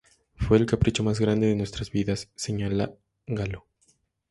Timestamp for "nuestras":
1.55-1.91